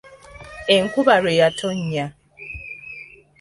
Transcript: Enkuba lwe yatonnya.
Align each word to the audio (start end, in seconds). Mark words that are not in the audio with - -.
Enkuba 0.75 1.13
lwe 1.21 1.33
yatonnya. 1.39 2.05